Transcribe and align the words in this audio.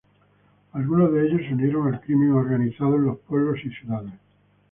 Algunos 0.71 1.13
de 1.13 1.27
ellos 1.27 1.41
se 1.47 1.53
unieron 1.53 1.93
al 1.93 2.01
crimen 2.01 2.31
organizado 2.31 2.95
en 2.95 3.05
los 3.05 3.19
pueblos 3.19 3.59
y 3.63 3.69
ciudades. 3.69 4.13